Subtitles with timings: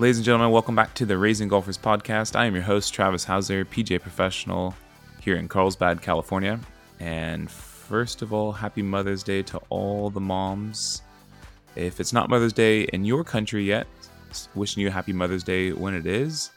[0.00, 2.34] Ladies and gentlemen, welcome back to the Raising Golfers Podcast.
[2.34, 4.74] I am your host, Travis Hauser, PGA professional
[5.20, 6.58] here in Carlsbad, California.
[7.00, 11.02] And first of all, happy Mother's Day to all the moms.
[11.76, 13.86] If it's not Mother's Day in your country yet,
[14.54, 16.50] wishing you a happy Mother's Day when it is.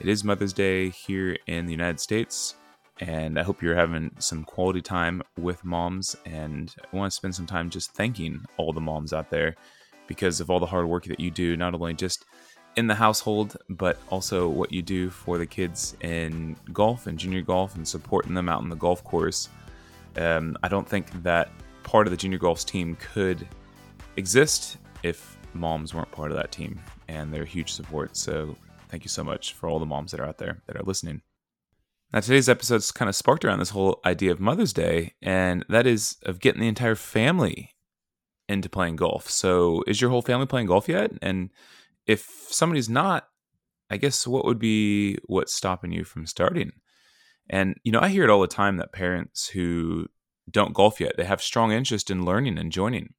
[0.00, 2.54] It is Mother's Day here in the United States,
[3.00, 6.16] and I hope you're having some quality time with moms.
[6.24, 9.56] And I want to spend some time just thanking all the moms out there
[10.06, 12.24] because of all the hard work that you do, not only just
[12.76, 17.42] in the household, but also what you do for the kids in golf and junior
[17.42, 19.48] golf and supporting them out on the golf course.
[20.16, 21.50] Um, I don't think that
[21.82, 23.46] part of the junior golf's team could
[24.16, 28.16] exist if moms weren't part of that team, and they're huge support.
[28.16, 28.56] So
[28.88, 31.22] thank you so much for all the moms that are out there that are listening.
[32.12, 35.64] Now, today's episode is kind of sparked around this whole idea of Mother's Day, and
[35.68, 37.74] that is of getting the entire family
[38.48, 39.28] into playing golf.
[39.28, 41.12] So, is your whole family playing golf yet?
[41.20, 41.50] And
[42.08, 43.28] if somebody's not,
[43.90, 46.72] I guess what would be what's stopping you from starting?
[47.48, 50.08] And you know, I hear it all the time that parents who
[50.50, 53.14] don't golf yet, they have strong interest in learning and joining.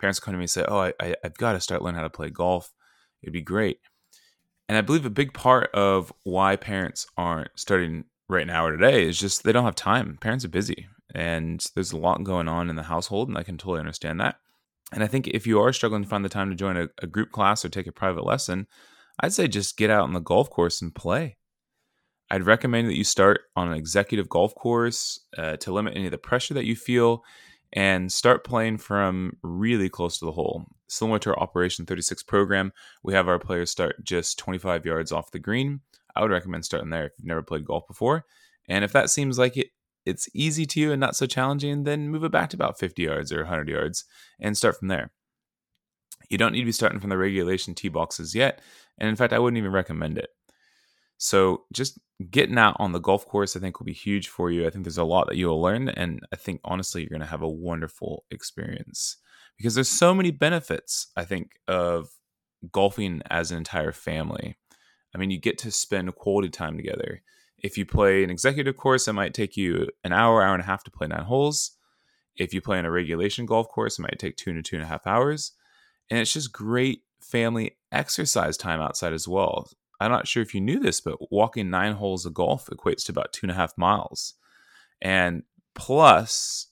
[0.00, 2.04] Parents come to me and say, "Oh, I, I, I've got to start learning how
[2.04, 2.72] to play golf.
[3.22, 3.80] It'd be great."
[4.68, 9.08] And I believe a big part of why parents aren't starting right now or today
[9.08, 10.18] is just they don't have time.
[10.20, 13.58] Parents are busy, and there's a lot going on in the household, and I can
[13.58, 14.36] totally understand that.
[14.92, 17.06] And I think if you are struggling to find the time to join a, a,
[17.06, 18.66] group class or take a private lesson,
[19.20, 21.36] I'd say just get out on the golf course and play.
[22.30, 26.10] I'd recommend that you start on an executive golf course uh, to limit any of
[26.10, 27.22] the pressure that you feel
[27.72, 30.66] and start playing from really close to the hole.
[30.88, 32.72] Similar to our Operation 36 program,
[33.02, 35.80] we have our players start just 25 yards off the green.
[36.16, 38.24] I would recommend starting there if you've never played golf before.
[38.68, 39.68] And if that seems like it
[40.08, 43.02] it's easy to you and not so challenging, then move it back to about 50
[43.02, 44.04] yards or 100 yards
[44.40, 45.10] and start from there.
[46.30, 48.60] You don't need to be starting from the regulation tee boxes yet.
[48.98, 50.30] And in fact, I wouldn't even recommend it.
[51.18, 51.98] So just
[52.30, 54.66] getting out on the golf course, I think, will be huge for you.
[54.66, 55.88] I think there's a lot that you'll learn.
[55.88, 59.16] And I think, honestly, you're going to have a wonderful experience
[59.56, 62.08] because there's so many benefits, I think, of
[62.72, 64.56] golfing as an entire family.
[65.14, 67.22] I mean, you get to spend quality time together.
[67.60, 70.66] If you play an executive course, it might take you an hour, hour and a
[70.66, 71.72] half to play nine holes.
[72.36, 74.84] If you play on a regulation golf course, it might take two to two and
[74.84, 75.52] a half hours.
[76.08, 79.68] And it's just great family exercise time outside as well.
[80.00, 83.12] I'm not sure if you knew this, but walking nine holes of golf equates to
[83.12, 84.34] about two and a half miles.
[85.02, 85.42] And
[85.74, 86.68] plus,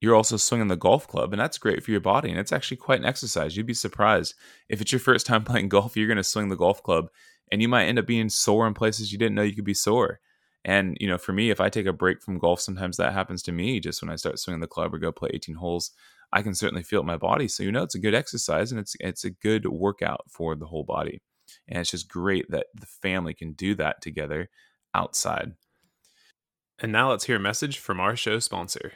[0.00, 2.30] you're also swinging the golf club, and that's great for your body.
[2.30, 3.56] And it's actually quite an exercise.
[3.56, 4.34] You'd be surprised
[4.70, 7.08] if it's your first time playing golf, you're going to swing the golf club,
[7.52, 9.74] and you might end up being sore in places you didn't know you could be
[9.74, 10.20] sore.
[10.64, 13.42] And you know, for me, if I take a break from golf, sometimes that happens
[13.44, 13.80] to me.
[13.80, 15.92] Just when I start swinging the club or go play 18 holes,
[16.32, 17.48] I can certainly feel it in my body.
[17.48, 20.66] So you know, it's a good exercise and it's it's a good workout for the
[20.66, 21.22] whole body.
[21.66, 24.50] And it's just great that the family can do that together
[24.94, 25.52] outside.
[26.78, 28.92] And now let's hear a message from our show sponsor.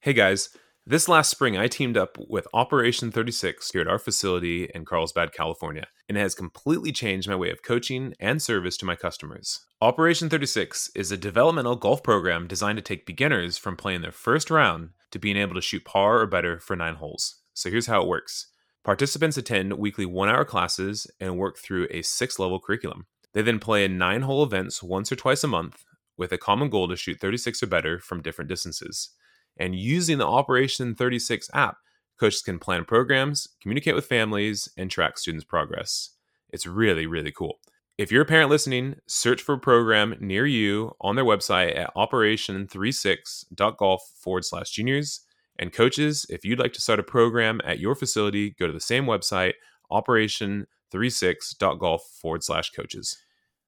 [0.00, 0.50] Hey guys.
[0.90, 5.32] This last spring, I teamed up with Operation 36 here at our facility in Carlsbad,
[5.32, 9.60] California, and it has completely changed my way of coaching and service to my customers.
[9.80, 14.50] Operation 36 is a developmental golf program designed to take beginners from playing their first
[14.50, 17.36] round to being able to shoot par or better for nine holes.
[17.54, 18.48] So here's how it works
[18.82, 23.06] participants attend weekly one hour classes and work through a six level curriculum.
[23.32, 25.84] They then play in nine hole events once or twice a month
[26.16, 29.10] with a common goal to shoot 36 or better from different distances.
[29.60, 31.76] And using the Operation 36 app,
[32.18, 36.10] coaches can plan programs, communicate with families, and track students' progress.
[36.48, 37.60] It's really, really cool.
[37.98, 41.94] If you're a parent listening, search for a program near you on their website at
[41.94, 45.20] operation36.golf forward slash juniors.
[45.58, 48.80] And coaches, if you'd like to start a program at your facility, go to the
[48.80, 49.52] same website,
[49.92, 53.18] operation36.golf forward slash coaches.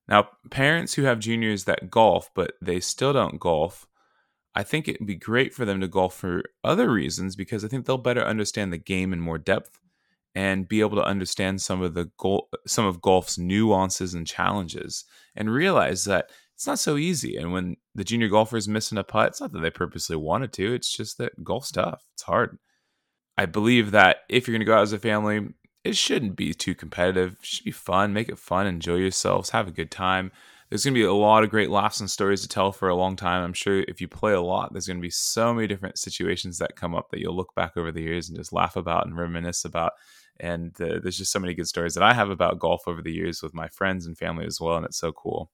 [0.09, 3.87] Now, parents who have juniors that golf, but they still don't golf,
[4.55, 7.87] I think it'd be great for them to golf for other reasons because I think
[7.87, 9.81] they'll better understand the game in more depth
[10.35, 15.05] and be able to understand some of the goal, some of golf's nuances and challenges
[15.35, 17.37] and realize that it's not so easy.
[17.37, 20.53] And when the junior golfer is missing a putt, it's not that they purposely wanted
[20.55, 20.75] to.
[20.75, 22.05] It's just that golf's tough.
[22.15, 22.59] It's hard.
[23.37, 25.49] I believe that if you're going to go out as a family,
[25.83, 27.37] it shouldn't be too competitive.
[27.41, 28.13] It should be fun.
[28.13, 28.67] Make it fun.
[28.67, 29.51] Enjoy yourselves.
[29.51, 30.31] Have a good time
[30.73, 32.97] there's going to be a lot of great laughs and stories to tell for a
[32.97, 33.45] long time.
[33.45, 36.57] I'm sure if you play a lot, there's going to be so many different situations
[36.57, 39.15] that come up that you'll look back over the years and just laugh about and
[39.15, 39.93] reminisce about.
[40.41, 43.13] And uh, there's just so many good stories that I have about golf over the
[43.13, 44.79] years with my friends and family as well.
[44.79, 45.51] And it's so cool.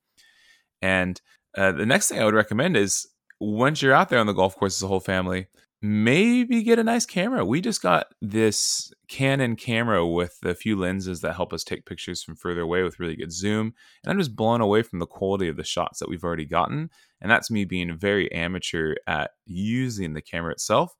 [0.83, 1.21] And
[1.57, 3.05] uh, the next thing I would recommend is
[3.41, 5.49] once you're out there on the golf course as a whole family,
[5.83, 7.45] maybe get a nice camera.
[7.45, 12.23] We just got this Canon camera with a few lenses that help us take pictures
[12.23, 13.75] from further away with really good zoom.
[14.05, 16.91] And I'm just blown away from the quality of the shots that we've already gotten.
[17.21, 20.95] And that's me being very amateur at using the camera itself.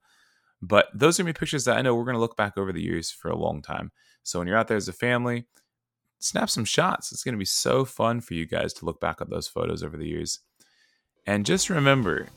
[0.61, 2.81] But those are me pictures that I know we're going to look back over the
[2.81, 3.91] years for a long time.
[4.23, 5.45] So when you're out there as a family,
[6.19, 7.11] snap some shots.
[7.11, 9.83] It's going to be so fun for you guys to look back at those photos
[9.83, 10.39] over the years.
[11.25, 12.27] And just remember,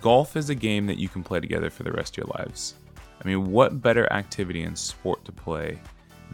[0.00, 2.74] golf is a game that you can play together for the rest of your lives.
[3.22, 5.78] I mean, what better activity and sport to play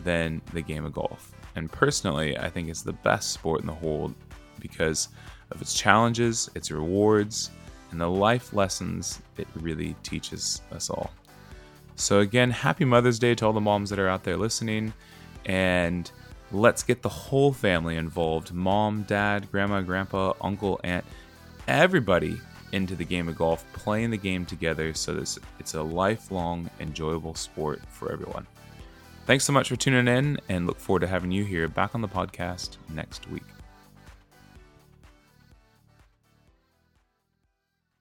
[0.04, 1.32] than the game of golf?
[1.56, 4.14] And personally, I think it's the best sport in the whole
[4.60, 5.08] because
[5.50, 7.50] of its challenges, its rewards,
[7.90, 11.10] and the life lessons it really teaches us all.
[11.96, 14.92] So, again, happy Mother's Day to all the moms that are out there listening.
[15.46, 16.10] And
[16.52, 21.04] let's get the whole family involved mom, dad, grandma, grandpa, uncle, aunt,
[21.66, 22.38] everybody
[22.72, 27.34] into the game of golf, playing the game together so this it's a lifelong enjoyable
[27.34, 28.46] sport for everyone.
[29.26, 32.00] Thanks so much for tuning in and look forward to having you here back on
[32.00, 33.42] the podcast next week.